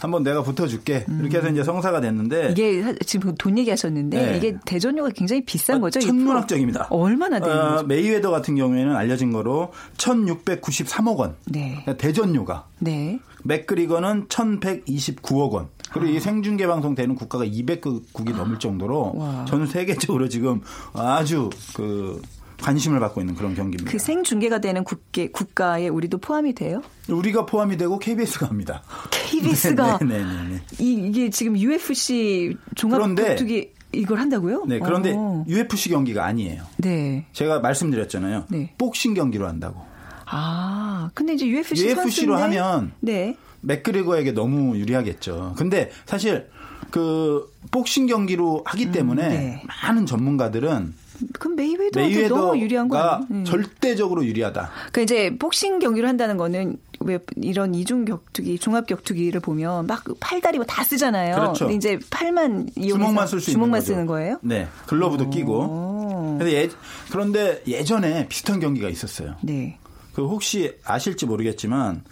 [0.00, 1.04] 한번 내가 붙어줄게.
[1.20, 4.36] 이렇게 해서 이제 성사가 됐는데 이게 지금 돈 얘기하셨는데 네.
[4.36, 5.98] 이게 대전료가 굉장히 비싼 아, 거죠?
[5.98, 6.86] 천문학적입니다.
[6.90, 11.34] 얼마나 되는 어, 메이웨더 같은 경우에는 알려진 거로 1,693억 원.
[11.46, 11.84] 네.
[11.98, 12.66] 대전료가.
[12.78, 13.18] 네.
[13.48, 15.68] 맥그리거는 1,129억 원.
[15.90, 16.16] 그리고 아.
[16.16, 19.44] 이 생중계 방송되는 국가가 200국이 넘을 정도로 와.
[19.46, 20.60] 전 세계적으로 지금
[20.92, 22.20] 아주 그
[22.60, 23.90] 관심을 받고 있는 그런 경기입니다.
[23.90, 26.82] 그 생중계가 되는 국계, 국가에 우리도 포함이 돼요?
[27.08, 28.82] 우리가 포함이 되고 KBS가 합니다.
[29.10, 34.64] KBS가 네, 네, 네, 네, 이, 게 지금 UFC 종합 격투기 이걸 한다고요?
[34.66, 35.18] 네, 그런데 오.
[35.18, 35.44] 어.
[35.48, 36.64] UFC 경기가 아니에요.
[36.76, 37.26] 네.
[37.32, 38.44] 제가 말씀드렸잖아요.
[38.50, 38.74] 네.
[38.76, 39.87] 복싱 경기로 한다고.
[40.30, 42.42] 아, 근데 이제 UFC UFC로 선수인데?
[42.58, 43.36] 하면 네.
[43.60, 45.54] 맥그리거에게 너무 유리하겠죠.
[45.56, 46.48] 근데 사실
[46.90, 49.62] 그 복싱 경기로 하기 음, 때문에 음, 네.
[49.82, 50.94] 많은 전문가들은
[51.40, 53.20] 그럼 메이웨더한테 너무 유리한 거야.
[53.32, 53.44] 음.
[53.44, 54.70] 절대적으로 유리하다.
[54.92, 60.58] 그러니까 이제 복싱 경기를 한다는 거는 왜 이런 이중 격투기, 종합 격투기를 보면 막 팔다리
[60.58, 61.34] 뭐 다 쓰잖아요.
[61.34, 61.64] 그렇죠.
[61.66, 64.38] 근데 이제 팔만 이용해서 주먹만 쓸수 주먹만 쓰는 거예요?
[64.42, 64.68] 네.
[64.86, 65.30] 글러브도 오.
[65.30, 66.36] 끼고.
[66.38, 66.68] 근데 예,
[67.10, 69.34] 그런데 예전에 비슷한 경기가 있었어요.
[69.42, 69.78] 네.
[70.18, 72.02] 그 혹시 아실지 모르겠지만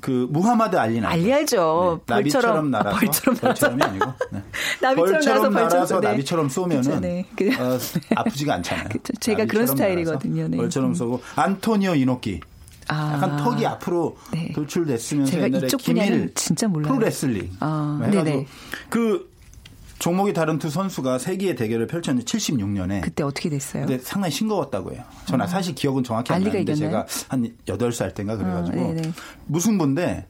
[0.00, 2.00] 그 무하마드 알리 나 알리 알죠.
[2.06, 2.14] 네.
[2.16, 4.42] 나비처럼 날아서 벌처럼, 벌처럼이 아니고 네.
[4.80, 6.08] 나비처럼 벌처럼 날아서, 네.
[6.08, 7.26] 나비처럼 쏘면은 네.
[7.58, 7.78] 어,
[8.14, 8.88] 아프지가 않잖아요.
[8.92, 9.12] 그쵸.
[9.20, 10.48] 제가 그런 스타일이거든요.
[10.48, 10.56] 네.
[10.56, 12.40] 벌처럼 쏘고 안토니오 이노키
[12.88, 13.12] 아.
[13.12, 14.52] 약간 턱이 앞으로 네.
[14.54, 16.94] 돌출됐으면서 제가 이쪽 분야는 진짜 몰라요.
[16.94, 18.00] 프로레슬링 아.
[18.02, 18.46] 해가지고
[18.88, 19.29] 그
[20.00, 23.86] 종목이 다른 두 선수가 세기의 대결을 펼쳤는데 76년에 그때 어떻게 됐어요?
[23.86, 25.04] 근데 상당히 싱거웠다고 해요.
[25.26, 25.46] 저는 아.
[25.46, 29.12] 사실 기억은 정확히 안 나는데 제가 한 8살 때인가 그래가지고 아,
[29.46, 30.26] 무슨 분데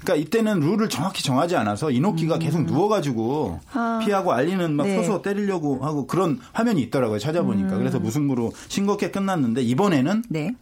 [0.00, 2.38] 그러니까 이때는 룰을 정확히 정하지 않아서 이노키가 음.
[2.40, 4.00] 계속 누워가지고 아.
[4.02, 4.96] 피하고 알리는 막 네.
[4.96, 7.78] 서서 때리려고 하고 그런 화면이 있더라고요 찾아보니까 음.
[7.78, 10.54] 그래서 무승부로 싱겁게 끝났는데 이번에는 네.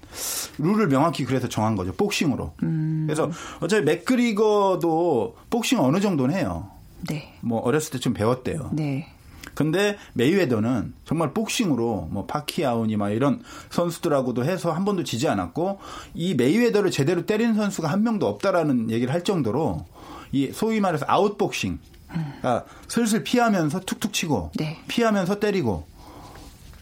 [0.59, 3.05] 룰을 명확히 그래서 정한 거죠 복싱으로 음.
[3.07, 6.71] 그래서 어차피 맥그리거도 복싱 어느 정도는 해요
[7.09, 7.35] 네.
[7.41, 8.71] 뭐 어렸을 때 좀 배웠대요.
[8.73, 9.09] 네.
[9.55, 15.81] 근데 메이웨더는 정말 복싱으로 뭐 파퀴아오니 막 이런 선수들하고도 해서 한 번도 지지 않았고
[16.15, 19.85] 이 메이웨더를 제대로 때리는 선수가 한 명도 없다라는 얘기를 할 정도로
[20.31, 24.79] 이 소위 말해서 아웃복싱 그러니까 슬슬 피하면서 툭툭 치고 네.
[24.87, 25.87] 피하면서 때리고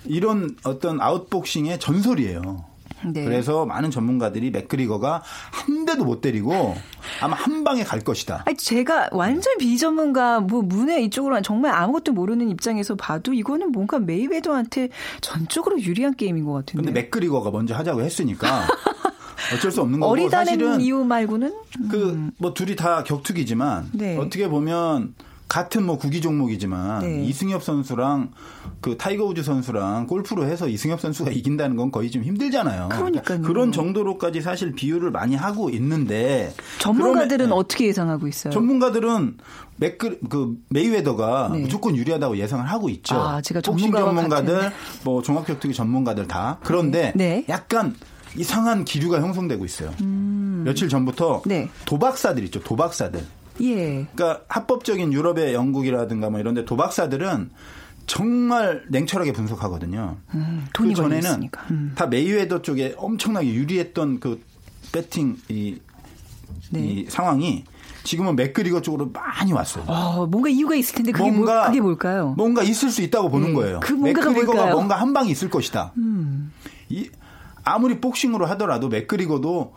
[0.04, 2.64] 이런 어떤 아웃복싱의 전설이에요.
[3.12, 3.24] 네.
[3.24, 6.76] 그래서 많은 전문가들이 맥그리거가 한 대도 못 때리고
[7.20, 8.42] 아마 한 방에 갈 것이다.
[8.46, 14.88] 아니, 제가 완전 비전문가 뭐 문외 이쪽으로 정말 아무것도 모르는 입장에서 봐도 이거는 뭔가 메이웨더한테
[15.20, 16.84] 전적으로 유리한 게임인 것 같은데.
[16.84, 18.66] 근데 맥그리거가 먼저 하자고 했으니까
[19.54, 21.54] 어쩔 수 없는 거고 어리다는 사실은 이유 말고는
[21.90, 24.16] 그뭐 둘이 다 격투기지만 네.
[24.16, 25.14] 어떻게 보면
[25.48, 27.24] 같은 뭐 구기 종목이지만 네.
[27.24, 28.32] 이승엽 선수랑
[28.80, 32.88] 그 타이거 우즈 선수랑 골프로 해서 이승엽 선수가 이긴다는 건 거의 좀 힘들잖아요.
[32.90, 38.52] 그러니까 그런 정도로까지 사실 비유를 많이 하고 있는데 전문가들은 그러면, 어떻게 예상하고 있어요?
[38.52, 39.38] 전문가들은
[39.76, 41.60] 맥그 그 메이웨더가 네.
[41.60, 43.14] 무조건 유리하다고 예상을 하고 있죠.
[43.14, 44.70] 아, 제가 복싱 전문가들, 같은...
[45.04, 47.44] 뭐 종합격투기 전문가들 다 그런데 네.
[47.48, 47.94] 약간
[48.36, 49.92] 이상한 기류가 형성되고 있어요.
[50.00, 50.62] 음.
[50.64, 51.68] 며칠 전부터 네.
[51.84, 52.60] 도박사들 있죠.
[52.60, 53.24] 도박사들.
[53.60, 54.06] 예.
[54.14, 57.50] 그러니까 합법적인 유럽의 영국이라든가 뭐 이런데 도박사들은
[58.06, 60.16] 정말 냉철하게 분석하거든요.
[60.34, 61.92] 음, 돈이 그 전에는 음.
[61.96, 64.40] 다 메이웨더 쪽에 엄청나게 유리했던 그
[64.92, 65.80] 베팅 이,
[66.70, 66.80] 네.
[66.80, 67.64] 이 상황이
[68.04, 69.84] 지금은 맥그리거 쪽으로 많이 왔어요.
[69.88, 72.34] 어, 뭔가 이유가 있을 텐데 그게, 뭔가, 뭐, 그게 뭘까요?
[72.36, 73.54] 뭔가 있을 수 있다고 보는 네.
[73.54, 73.80] 거예요.
[73.82, 74.74] 그 뭔가가 맥그리거가 뭘까요?
[74.76, 75.92] 뭔가 한 방이 있을 것이다.
[75.96, 76.52] 음.
[76.88, 77.10] 이,
[77.64, 79.74] 아무리 복싱으로 하더라도 맥그리거도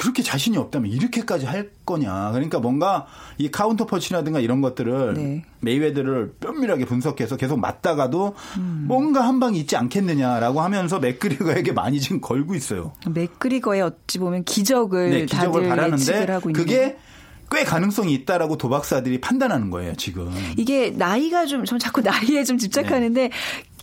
[0.00, 2.30] 그렇게 자신이 없다면 이렇게까지 할 거냐.
[2.32, 5.44] 그러니까 뭔가 이 카운터 펀치라든가 이런 것들을 네.
[5.60, 8.84] 메이웨더를 면밀하게 분석해서 계속 맞다가도 음.
[8.88, 12.94] 뭔가 한 방이 있지 않겠느냐라고 하면서 맥그리거에게 많이 지금 걸고 있어요.
[13.10, 16.96] 맥그리거의 어찌 보면 기적을 네, 기적을 바라는데 그게
[17.50, 20.32] 꽤 가능성이 있다라고 도박사들이 판단하는 거예요, 지금.
[20.56, 23.30] 이게 나이가 좀, 전 자꾸 나이에 좀 집착하는데 네.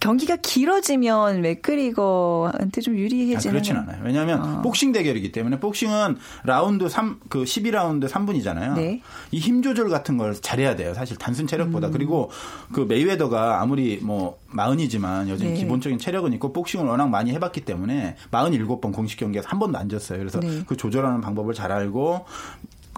[0.07, 3.37] 경기가 길어지면 맥그리거한테 좀 유리해지는.
[3.37, 4.01] 아, 그렇진 않아요.
[4.05, 4.61] 왜냐하면 어.
[4.61, 6.15] 복싱 대결이기 때문에 복싱은
[6.45, 8.75] 라운드 3, 그 12라운드 3분이잖아요.
[8.75, 9.01] 네.
[9.31, 10.93] 이 힘 조절 같은 걸 잘해야 돼요.
[10.93, 11.87] 사실 단순 체력보다.
[11.87, 11.91] 음.
[11.91, 12.31] 그리고
[12.71, 15.57] 그 메이웨더가 아무리 뭐 마흔이지만 여전히 네.
[15.57, 20.19] 기본적인 체력은 있고 복싱을 워낙 많이 해봤기 때문에 47번 공식 경기에서 한 번도 안 졌어요.
[20.19, 20.63] 그래서 네.
[20.65, 22.25] 그 조절하는 방법을 잘 알고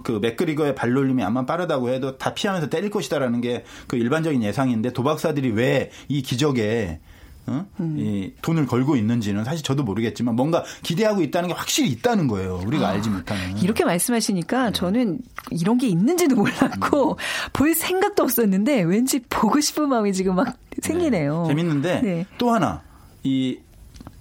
[0.03, 5.51] 그 맥그리거의 발놀림이 아마 빠르다고 해도 다 피하면서 때릴 것이다라는 게 그 일반적인 예상인데 도박사들이
[5.51, 6.99] 왜 이 기적에
[7.47, 7.65] 어?
[7.79, 7.95] 음.
[7.97, 12.61] 이 돈을 걸고 있는지는 사실 저도 모르겠지만 뭔가 기대하고 있다는 게 확실히 있다는 거예요.
[12.65, 13.57] 우리가 아, 알지 못하는.
[13.57, 14.71] 이렇게 말씀하시니까 네.
[14.71, 15.19] 저는
[15.51, 17.15] 이런 게 있는지도 몰랐고 음.
[17.53, 21.43] 볼 생각도 없었는데 왠지 보고 싶은 마음이 지금 막 생기네요.
[21.43, 21.47] 네.
[21.49, 22.25] 재밌는데 네.
[22.37, 22.83] 또 하나
[23.23, 23.57] 이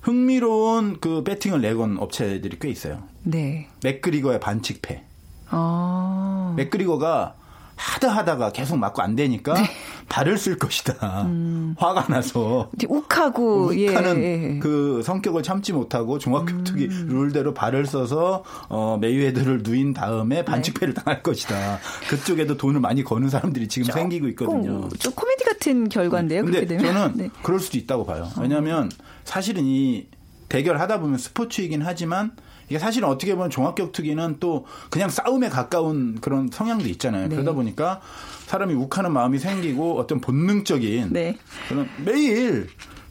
[0.01, 3.03] 흥미로운 그 배팅을 내건 업체들이 꽤 있어요.
[3.25, 3.69] 네.
[3.85, 5.05] 맥그리거의 반칙패.
[5.51, 6.55] 아.
[6.57, 7.35] 맥그리거가
[7.79, 9.63] 하다 하다가 계속 맞고 안 되니까 네.
[10.09, 11.23] 발을 쓸 것이다.
[11.27, 11.77] 음.
[11.79, 14.59] 화가 나서 욱하고 욱하는 예, 예.
[14.59, 17.07] 그 성격을 참지 못하고 종합격투기 음.
[17.09, 21.03] 룰대로 발을 써서 어, 메이웨더를 누인 다음에 반칙패를 네.
[21.03, 21.79] 당할 것이다.
[22.09, 24.89] 그쪽에도 돈을 많이 거는 사람들이 지금 생기고 있거든요.
[24.99, 26.45] 좀 코미디 같은 결과인데요.
[26.45, 27.31] 근데 저는 네.
[27.43, 28.29] 그럴 수도 있다고 봐요.
[28.41, 28.91] 왜냐하면
[29.25, 30.09] 사실은 이
[30.49, 32.33] 대결하다 보면 스포츠이긴 하지만
[32.69, 37.29] 이게 사실은 어떻게 보면 종합격투기는 또 그냥 싸움에 가까운 그런 성향도 있잖아요.
[37.29, 37.37] 네.
[37.37, 38.01] 그러다 보니까
[38.47, 41.37] 사람이 욱하는 마음이 생기고 어떤 본능적인 네.
[41.69, 42.69] 그런 매일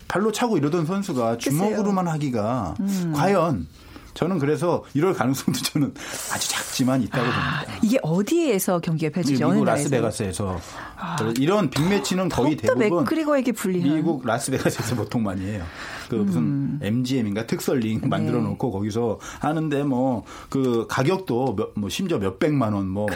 [0.07, 3.13] 발로 차고 이러던 선수가 주먹으로만 하기가 음.
[3.15, 3.67] 과연
[4.17, 5.93] 저는 그래서 이럴 가능성도 저는
[6.33, 7.79] 아주 작지만 있다고 아, 봅니다.
[7.83, 9.47] 이게 어디에서 경기가 펼쳐지죠?
[9.49, 10.59] 미국 라스베가스에서
[10.97, 15.63] 아, 이런 빅매치는 거의 대부분 맥그리거에게 불리한 미국 라스베가스에서 보통 많이 해요.
[16.09, 16.79] 그 무슨 음.
[16.81, 18.07] MGM인가 특설 링 네.
[18.07, 23.07] 만들어 놓고 거기서 하는데 뭐 그 가격도 몇, 뭐 심지어 몇 백만 원뭐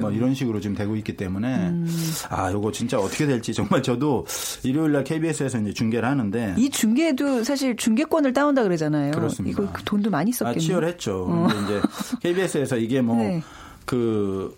[0.00, 1.86] 뭐 이런 식으로 지금 되고 있기 때문에 음.
[2.30, 4.26] 아 요거 진짜 어떻게 될지 정말 저도
[4.62, 9.12] 일요일 날 KBS에서 이제 중계를 하는데 이 중계도 사실 중계권을 따온다 그러잖아요.
[9.12, 9.62] 그렇습니다.
[9.62, 10.56] 이거 돈도 많이 썼겠네요.
[10.56, 11.26] 아, 치열했죠.
[11.28, 11.48] 어.
[11.50, 11.82] 근데 이제
[12.22, 13.42] KBS에서 이게 뭐그 네.
[13.84, 14.56] 그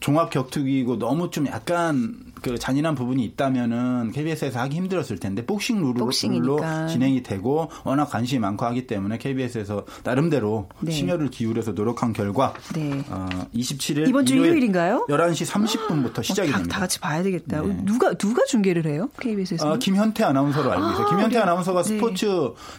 [0.00, 5.94] 종합 격투기고 너무 좀 약간 그 잔인한 부분이 있다면은 KBS에서 하기 힘들었을 텐데 복싱 룰로
[5.94, 6.86] 복싱이니까.
[6.88, 10.90] 진행이 되고 워낙 관심이 많고 하기 때문에 KBS에서 나름대로 네.
[10.92, 13.02] 심혈을 기울여서 노력한 결과 네.
[13.10, 15.06] 어, 27일 이번 주 일요일인가요?
[15.08, 16.74] 11시 30분부터 시작이 어, 다, 됩니다.
[16.74, 17.62] 다 같이 봐야 되겠다.
[17.62, 17.76] 네.
[17.84, 19.08] 누가 누가 중계를 해요?
[19.20, 19.70] KBS에서?
[19.72, 21.06] 어, 김현태 아나운서로 알고 있어요.
[21.06, 21.42] 아, 김현태 네.
[21.42, 21.88] 아나운서가 네.
[21.88, 22.26] 스포츠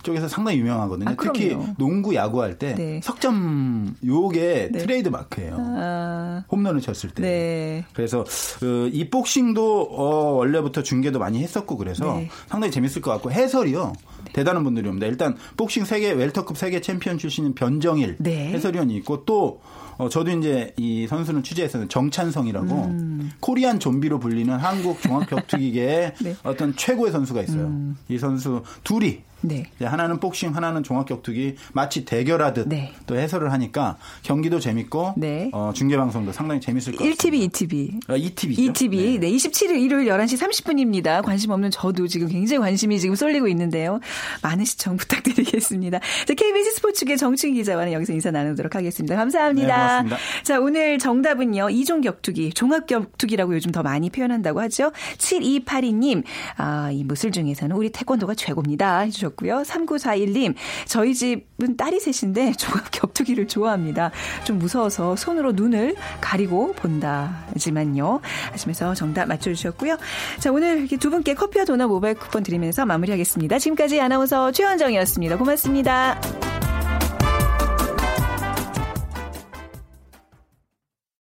[0.04, 1.10] 쪽에서 상당히 유명하거든요.
[1.10, 3.00] 아, 특히 농구 야구 할 때 네.
[3.04, 5.56] 석점 요게 트레이드 마크예요.
[5.60, 6.44] 아.
[6.52, 7.86] 홈런을 쳤을 때.
[7.94, 8.26] 그래서
[8.60, 12.30] 그, 이 복싱 방송도 어, 원래부터 중계도 많이 했었고 그래서 네.
[12.48, 13.94] 상당히 재밌을 것 같고 해설이요.
[14.26, 14.34] 네.
[14.34, 15.08] 대단한 분들이 옵니다.
[15.08, 18.50] 일단 복싱 세계 웰터급 세계 챔피언 출신인 변정일 네.
[18.50, 19.62] 해설위원이 있고 또
[19.98, 23.32] 어, 저도 이제 이 선수는 취재했었는데 정찬성이라고 음.
[23.40, 26.36] 코리안 좀비로 불리는 한국 종합격투기계의 네.
[26.44, 27.66] 어떤 최고의 선수가 있어요.
[27.66, 27.98] 음.
[28.08, 29.66] 이 선수 둘이 네.
[29.82, 32.94] 하나는 복싱, 하나는 종합격투기 마치 대결하듯 네.
[33.08, 35.50] 또 해설을 하니까 경기도 재밌고 네.
[35.54, 37.48] 어, 중계 방송도 상당히 재밌을 것 1TV, 같습니다.
[37.48, 38.10] 2TV.
[38.10, 38.74] 아, 2TV죠.
[38.74, 38.90] 2TV.
[38.92, 39.18] 네.
[39.20, 41.24] 네, 27일 일요일 11시 30분입니다.
[41.24, 44.00] 관심 없는 저도 지금 굉장히 관심이 지금 쏠리고 있는데요.
[44.42, 46.00] 많은 시청 부탁드리겠습니다.
[46.00, 49.16] 자, KBS 스포츠계 정충 기자와는 여기서 인사 나누도록 하겠습니다.
[49.16, 50.04] 감사합니다.
[50.04, 50.18] 고맙습니다.
[50.44, 51.70] 자, 오늘 정답은요.
[51.70, 54.92] 이종 격투기, 종합 격투기라고 요즘 더 많이 표현한다고 하죠.
[55.18, 56.24] 7282님,
[56.58, 59.00] 아, 이 무술 중에서는 우리 태권도가 최고입니다.
[59.00, 59.64] 해주셨고 요.
[59.66, 64.12] 3941님, 저희 집은 딸이 셋인데 종합 격투기를 좋아합니다.
[64.44, 68.22] 좀 무서워서 손으로 눈을 가리고 본다지만요.
[68.52, 69.98] 하시면서 정답 맞춰주셨고요.
[70.40, 73.60] 자, 오늘 이렇게 두 분께 커피와 도넛 모바일 쿠폰 드리면서 마무리하겠습니다.
[73.60, 75.38] 지금까지 아나운서 최원정이었습니다.
[75.38, 76.20] 고맙습니다.